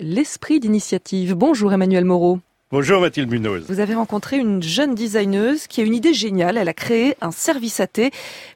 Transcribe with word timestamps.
L'esprit 0.00 0.58
d'initiative. 0.58 1.34
Bonjour 1.34 1.72
Emmanuel 1.72 2.04
Moreau. 2.04 2.40
Bonjour 2.74 3.00
Mathilde 3.00 3.30
Munoz. 3.30 3.66
Vous 3.68 3.78
avez 3.78 3.94
rencontré 3.94 4.36
une 4.36 4.60
jeune 4.60 4.96
designeuse 4.96 5.68
qui 5.68 5.80
a 5.80 5.84
une 5.84 5.94
idée 5.94 6.12
géniale. 6.12 6.58
Elle 6.58 6.68
a 6.68 6.74
créé 6.74 7.14
un 7.20 7.30
service 7.30 7.78
à 7.78 7.86
thé 7.86 8.10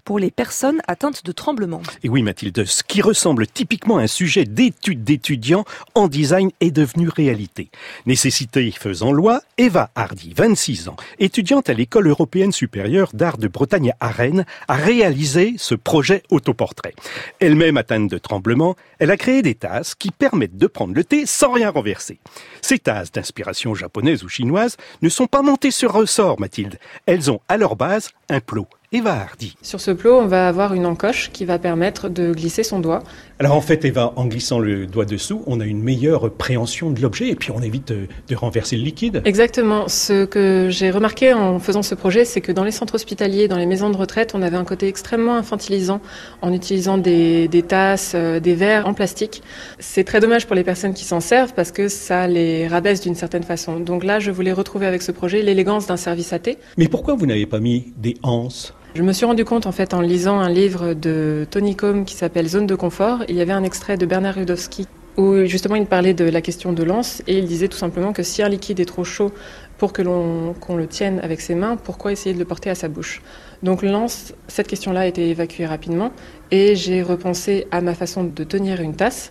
pour 0.04 0.18
les 0.18 0.32
personnes 0.32 0.80
atteintes 0.88 1.24
de 1.24 1.30
tremblements. 1.30 1.82
Et 2.02 2.08
oui 2.08 2.24
Mathilde, 2.24 2.64
ce 2.64 2.82
qui 2.82 3.00
ressemble 3.00 3.46
typiquement 3.46 3.98
à 3.98 4.02
un 4.02 4.06
sujet 4.08 4.44
d'étude 4.44 5.04
d'étudiants 5.04 5.64
en 5.94 6.08
design 6.08 6.50
est 6.58 6.72
devenu 6.72 7.08
réalité. 7.08 7.70
Nécessité 8.06 8.72
faisant 8.72 9.12
loi, 9.12 9.40
Eva 9.56 9.90
Hardy, 9.94 10.32
26 10.36 10.88
ans, 10.88 10.96
étudiante 11.20 11.70
à 11.70 11.74
l'école 11.74 12.08
européenne 12.08 12.50
supérieure 12.50 13.10
d'art 13.14 13.38
de 13.38 13.46
Bretagne 13.46 13.92
à 14.00 14.08
Rennes, 14.08 14.46
a 14.66 14.74
réalisé 14.74 15.54
ce 15.58 15.76
projet 15.76 16.24
autoportrait. 16.30 16.94
Elle-même 17.38 17.76
atteinte 17.76 18.10
de 18.10 18.18
tremblements, 18.18 18.74
elle 18.98 19.12
a 19.12 19.16
créé 19.16 19.42
des 19.42 19.54
tasses 19.54 19.94
qui 19.94 20.10
permettent 20.10 20.58
de 20.58 20.66
prendre 20.66 20.94
le 20.94 21.04
thé 21.04 21.24
sans 21.24 21.52
rien 21.52 21.70
renverser. 21.70 22.18
Ces 22.62 22.80
tasses 22.80 23.12
d'inspiration 23.12 23.76
japonaise 23.76 24.07
ou 24.22 24.28
chinoises 24.28 24.76
ne 25.02 25.08
sont 25.08 25.26
pas 25.26 25.42
montées 25.42 25.70
sur 25.70 25.92
ressort, 25.92 26.40
Mathilde. 26.40 26.78
Elles 27.06 27.30
ont 27.30 27.40
à 27.48 27.56
leur 27.56 27.76
base 27.76 28.10
un 28.28 28.40
plot. 28.40 28.66
Eva 28.90 29.12
Hardy. 29.12 29.54
Sur 29.60 29.82
ce 29.82 29.90
plot, 29.90 30.18
on 30.18 30.26
va 30.26 30.48
avoir 30.48 30.72
une 30.72 30.86
encoche 30.86 31.30
qui 31.30 31.44
va 31.44 31.58
permettre 31.58 32.08
de 32.08 32.32
glisser 32.32 32.62
son 32.62 32.80
doigt. 32.80 33.02
Alors 33.38 33.54
en 33.54 33.60
fait, 33.60 33.84
Eva, 33.84 34.14
en 34.16 34.24
glissant 34.24 34.58
le 34.58 34.86
doigt 34.86 35.04
dessous, 35.04 35.42
on 35.46 35.60
a 35.60 35.66
une 35.66 35.82
meilleure 35.82 36.32
préhension 36.32 36.90
de 36.90 37.02
l'objet 37.02 37.28
et 37.28 37.34
puis 37.34 37.50
on 37.50 37.60
évite 37.60 37.92
de, 37.92 38.34
renverser 38.34 38.76
le 38.76 38.84
liquide. 38.84 39.20
Exactement. 39.26 39.88
Ce 39.88 40.24
que 40.24 40.68
j'ai 40.70 40.90
remarqué 40.90 41.34
en 41.34 41.58
faisant 41.58 41.82
ce 41.82 41.94
projet, 41.94 42.24
c'est 42.24 42.40
que 42.40 42.50
dans 42.50 42.64
les 42.64 42.70
centres 42.70 42.94
hospitaliers, 42.94 43.46
dans 43.46 43.58
les 43.58 43.66
maisons 43.66 43.90
de 43.90 43.96
retraite, 43.96 44.32
on 44.34 44.40
avait 44.40 44.56
un 44.56 44.64
côté 44.64 44.88
extrêmement 44.88 45.36
infantilisant 45.36 46.00
en 46.40 46.54
utilisant 46.54 46.96
des, 46.96 47.46
des 47.48 47.62
tasses, 47.62 48.12
euh, 48.14 48.40
des 48.40 48.54
verres 48.54 48.86
en 48.86 48.94
plastique. 48.94 49.42
C'est 49.78 50.04
très 50.04 50.20
dommage 50.20 50.46
pour 50.46 50.56
les 50.56 50.64
personnes 50.64 50.94
qui 50.94 51.04
s'en 51.04 51.20
servent 51.20 51.52
parce 51.52 51.72
que 51.72 51.88
ça 51.88 52.26
les 52.26 52.66
rabaisse 52.66 53.02
d'une 53.02 53.16
certaine 53.16 53.42
façon. 53.42 53.80
Donc 53.80 54.02
là, 54.02 54.18
je 54.18 54.30
voulais 54.30 54.52
retrouver 54.52 54.86
avec 54.86 55.02
ce 55.02 55.12
projet 55.12 55.42
l'élégance 55.42 55.86
d'un 55.86 55.98
service 55.98 56.32
à 56.32 56.38
thé. 56.38 56.56
Mais 56.78 56.88
pourquoi 56.88 57.14
vous 57.16 57.26
n'avez 57.26 57.44
pas 57.44 57.60
mis 57.60 57.92
des 57.98 58.14
anses 58.22 58.72
je 58.98 59.04
me 59.04 59.12
suis 59.12 59.26
rendu 59.26 59.44
compte 59.44 59.66
en 59.66 59.70
fait 59.70 59.94
en 59.94 60.00
lisant 60.00 60.40
un 60.40 60.48
livre 60.48 60.92
de 60.92 61.46
Tony 61.52 61.76
Combe 61.76 62.04
qui 62.04 62.16
s'appelle 62.16 62.48
Zone 62.48 62.66
de 62.66 62.74
confort. 62.74 63.22
Il 63.28 63.36
y 63.36 63.40
avait 63.40 63.52
un 63.52 63.62
extrait 63.62 63.96
de 63.96 64.04
Bernard 64.06 64.34
Rudowski 64.34 64.88
où 65.16 65.44
justement 65.44 65.76
il 65.76 65.86
parlait 65.86 66.14
de 66.14 66.24
la 66.24 66.40
question 66.40 66.72
de 66.72 66.82
l'anse 66.82 67.22
et 67.28 67.38
il 67.38 67.44
disait 67.44 67.68
tout 67.68 67.76
simplement 67.76 68.12
que 68.12 68.24
si 68.24 68.42
un 68.42 68.48
liquide 68.48 68.80
est 68.80 68.86
trop 68.86 69.04
chaud 69.04 69.30
pour 69.78 69.92
que 69.92 70.02
l'on 70.02 70.52
qu'on 70.54 70.74
le 70.74 70.88
tienne 70.88 71.20
avec 71.22 71.40
ses 71.40 71.54
mains, 71.54 71.76
pourquoi 71.76 72.10
essayer 72.10 72.34
de 72.34 72.40
le 72.40 72.44
porter 72.44 72.70
à 72.70 72.74
sa 72.74 72.88
bouche? 72.88 73.22
Donc 73.62 73.84
l'anse, 73.84 74.34
cette 74.48 74.66
question-là 74.66 75.02
a 75.02 75.06
été 75.06 75.30
évacuée 75.30 75.66
rapidement 75.66 76.10
et 76.50 76.74
j'ai 76.74 77.00
repensé 77.00 77.68
à 77.70 77.80
ma 77.80 77.94
façon 77.94 78.24
de 78.24 78.42
tenir 78.42 78.80
une 78.80 78.96
tasse. 78.96 79.30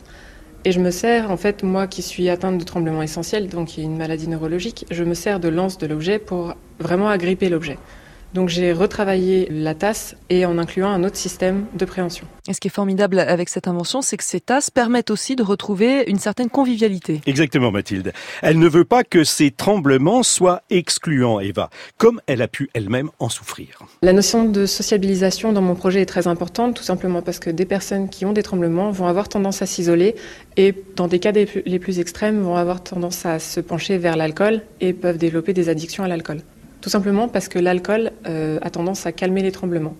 Et 0.63 0.71
je 0.71 0.79
me 0.79 0.91
sers, 0.91 1.29
en 1.29 1.37
fait, 1.37 1.63
moi 1.63 1.87
qui 1.87 2.03
suis 2.03 2.29
atteinte 2.29 2.57
de 2.57 2.63
tremblement 2.63 3.03
essentiel, 3.03 3.49
donc 3.49 3.75
une 3.75 3.97
maladie 3.97 4.29
neurologique, 4.29 4.85
je 4.91 5.03
me 5.03 5.13
sers 5.13 5.41
de 5.41 5.49
l'anse 5.49 5.77
de 5.77 5.87
l'objet 5.87 6.19
pour 6.19 6.55
vraiment 6.79 7.09
agripper 7.09 7.49
l'objet. 7.49 7.77
Donc 8.33 8.49
j'ai 8.49 8.73
retravaillé 8.73 9.47
la 9.49 9.73
tasse 9.73 10.15
et 10.29 10.45
en 10.45 10.57
incluant 10.57 10.89
un 10.89 11.03
autre 11.03 11.15
système 11.15 11.65
de 11.75 11.85
préhension. 11.85 12.25
Et 12.47 12.53
ce 12.53 12.59
qui 12.59 12.67
est 12.67 12.71
formidable 12.71 13.19
avec 13.19 13.49
cette 13.49 13.67
invention, 13.67 14.01
c'est 14.01 14.17
que 14.17 14.23
ces 14.23 14.39
tasses 14.39 14.69
permettent 14.69 15.11
aussi 15.11 15.35
de 15.35 15.43
retrouver 15.43 16.03
une 16.07 16.19
certaine 16.19 16.49
convivialité. 16.49 17.21
Exactement 17.25 17.71
Mathilde. 17.71 18.13
Elle 18.41 18.59
ne 18.59 18.67
veut 18.67 18.85
pas 18.85 19.03
que 19.03 19.23
ces 19.23 19.51
tremblements 19.51 20.23
soient 20.23 20.61
excluants, 20.69 21.39
Eva, 21.39 21.69
comme 21.97 22.21
elle 22.27 22.41
a 22.41 22.47
pu 22.47 22.69
elle-même 22.73 23.09
en 23.19 23.29
souffrir. 23.29 23.79
La 24.01 24.13
notion 24.13 24.45
de 24.45 24.65
sociabilisation 24.65 25.53
dans 25.53 25.61
mon 25.61 25.75
projet 25.75 26.01
est 26.01 26.05
très 26.05 26.27
importante, 26.27 26.75
tout 26.75 26.83
simplement 26.83 27.21
parce 27.21 27.39
que 27.39 27.49
des 27.49 27.65
personnes 27.65 28.09
qui 28.09 28.25
ont 28.25 28.33
des 28.33 28.43
tremblements 28.43 28.91
vont 28.91 29.07
avoir 29.07 29.29
tendance 29.29 29.61
à 29.61 29.65
s'isoler 29.65 30.15
et 30.57 30.73
dans 30.95 31.07
des 31.07 31.19
cas 31.19 31.31
les 31.31 31.79
plus 31.79 31.99
extrêmes 31.99 32.41
vont 32.41 32.55
avoir 32.55 32.83
tendance 32.83 33.25
à 33.25 33.39
se 33.39 33.59
pencher 33.59 33.97
vers 33.97 34.15
l'alcool 34.15 34.61
et 34.81 34.93
peuvent 34.93 35.17
développer 35.17 35.53
des 35.53 35.69
addictions 35.69 36.03
à 36.03 36.07
l'alcool. 36.07 36.41
Tout 36.81 36.89
simplement 36.89 37.27
parce 37.27 37.47
que 37.47 37.59
l'alcool 37.59 38.11
euh, 38.27 38.59
a 38.61 38.69
tendance 38.69 39.05
à 39.05 39.11
calmer 39.11 39.41
les 39.41 39.51
tremblements. 39.51 39.95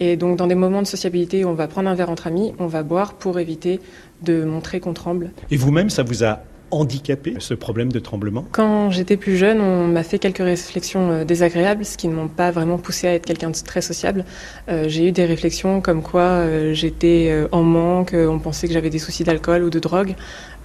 Et 0.00 0.16
donc 0.16 0.36
dans 0.36 0.46
des 0.46 0.54
moments 0.54 0.82
de 0.82 0.86
sociabilité 0.86 1.44
où 1.44 1.48
on 1.48 1.54
va 1.54 1.66
prendre 1.66 1.88
un 1.88 1.94
verre 1.94 2.10
entre 2.10 2.26
amis, 2.26 2.52
on 2.58 2.66
va 2.66 2.82
boire 2.82 3.14
pour 3.14 3.38
éviter 3.38 3.80
de 4.22 4.44
montrer 4.44 4.80
qu'on 4.80 4.94
tremble. 4.94 5.32
Et 5.50 5.56
vous-même, 5.56 5.90
ça 5.90 6.02
vous 6.02 6.24
a 6.24 6.40
handicapé 6.70 7.34
ce 7.38 7.54
problème 7.54 7.92
de 7.92 7.98
tremblement 7.98 8.44
Quand 8.52 8.90
j'étais 8.90 9.16
plus 9.16 9.36
jeune, 9.36 9.60
on 9.60 9.86
m'a 9.86 10.02
fait 10.02 10.18
quelques 10.18 10.38
réflexions 10.38 11.10
euh, 11.10 11.24
désagréables, 11.24 11.84
ce 11.84 11.96
qui 11.96 12.08
ne 12.08 12.14
m'ont 12.14 12.28
pas 12.28 12.50
vraiment 12.50 12.78
poussé 12.78 13.08
à 13.08 13.14
être 13.14 13.26
quelqu'un 13.26 13.50
de 13.50 13.56
très 13.56 13.80
sociable. 13.80 14.24
Euh, 14.68 14.84
j'ai 14.88 15.08
eu 15.08 15.12
des 15.12 15.24
réflexions 15.24 15.80
comme 15.80 16.02
quoi 16.02 16.22
euh, 16.22 16.74
j'étais 16.74 17.34
en 17.52 17.62
manque, 17.62 18.14
on 18.14 18.38
pensait 18.38 18.66
que 18.66 18.72
j'avais 18.72 18.90
des 18.90 18.98
soucis 18.98 19.24
d'alcool 19.24 19.64
ou 19.64 19.70
de 19.70 19.78
drogue. 19.78 20.14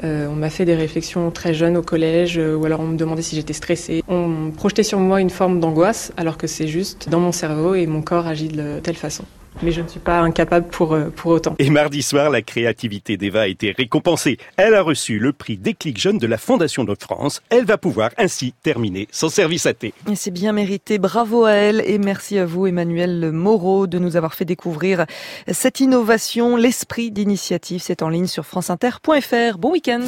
on 0.03 0.35
m'a 0.35 0.49
fait 0.49 0.65
des 0.65 0.75
réflexions 0.75 1.31
très 1.31 1.53
jeunes 1.53 1.77
au 1.77 1.81
collège, 1.81 2.37
ou 2.37 2.65
alors 2.65 2.79
on 2.79 2.87
me 2.87 2.97
demandait 2.97 3.21
si 3.21 3.35
j'étais 3.35 3.53
stressée. 3.53 4.03
On 4.07 4.51
projetait 4.55 4.83
sur 4.83 4.99
moi 4.99 5.21
une 5.21 5.29
forme 5.29 5.59
d'angoisse, 5.59 6.11
alors 6.17 6.37
que 6.37 6.47
c'est 6.47 6.67
juste 6.67 7.09
dans 7.09 7.19
mon 7.19 7.31
cerveau 7.31 7.75
et 7.75 7.87
mon 7.87 8.01
corps 8.01 8.27
agit 8.27 8.49
de 8.49 8.79
telle 8.81 8.95
façon 8.95 9.25
mais 9.61 9.71
je 9.71 9.81
ne 9.81 9.87
suis 9.87 9.99
pas 9.99 10.19
incapable 10.19 10.67
pour, 10.67 10.93
euh, 10.93 11.09
pour 11.15 11.31
autant. 11.31 11.55
Et 11.59 11.69
mardi 11.69 12.01
soir, 12.01 12.29
la 12.29 12.41
créativité 12.41 13.17
d'Eva 13.17 13.41
a 13.41 13.47
été 13.47 13.71
récompensée. 13.71 14.37
Elle 14.57 14.75
a 14.75 14.81
reçu 14.81 15.19
le 15.19 15.33
prix 15.33 15.57
Déclic 15.57 15.99
Jeune 15.99 16.17
de 16.17 16.27
la 16.27 16.37
Fondation 16.37 16.83
de 16.83 16.95
France. 16.99 17.41
Elle 17.49 17.65
va 17.65 17.77
pouvoir 17.77 18.11
ainsi 18.17 18.53
terminer 18.63 19.07
son 19.11 19.29
service 19.29 19.65
à 19.65 19.73
thé. 19.73 19.93
C'est 20.15 20.31
bien 20.31 20.53
mérité. 20.53 20.99
Bravo 20.99 21.45
à 21.45 21.51
elle 21.51 21.83
et 21.85 21.97
merci 21.97 22.37
à 22.37 22.45
vous, 22.45 22.67
Emmanuel 22.67 23.31
Moreau, 23.31 23.87
de 23.87 23.99
nous 23.99 24.15
avoir 24.15 24.33
fait 24.33 24.45
découvrir 24.45 25.05
cette 25.51 25.79
innovation, 25.79 26.55
l'esprit 26.55 27.11
d'initiative. 27.11 27.81
C'est 27.83 28.01
en 28.01 28.09
ligne 28.09 28.27
sur 28.27 28.45
franceinter.fr. 28.45 29.57
Bon 29.57 29.71
week-end. 29.71 30.07